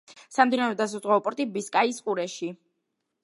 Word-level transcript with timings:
სამდინარო 0.35 0.77
და 0.79 0.87
საზღვაო 0.93 1.23
პორტი 1.27 1.47
ბისკაის 1.57 2.01
ყურეში. 2.07 2.49